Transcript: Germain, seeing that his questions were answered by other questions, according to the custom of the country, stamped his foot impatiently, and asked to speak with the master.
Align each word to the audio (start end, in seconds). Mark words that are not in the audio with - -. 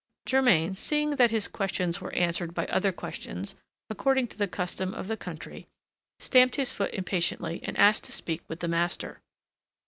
Germain, 0.25 0.73
seeing 0.73 1.17
that 1.17 1.29
his 1.29 1.47
questions 1.47 2.01
were 2.01 2.11
answered 2.13 2.55
by 2.55 2.65
other 2.65 2.91
questions, 2.91 3.53
according 3.87 4.25
to 4.29 4.37
the 4.39 4.47
custom 4.47 4.95
of 4.95 5.07
the 5.07 5.15
country, 5.15 5.67
stamped 6.17 6.55
his 6.55 6.71
foot 6.71 6.91
impatiently, 6.95 7.59
and 7.63 7.77
asked 7.77 8.05
to 8.05 8.11
speak 8.11 8.41
with 8.47 8.61
the 8.61 8.67
master. 8.67 9.21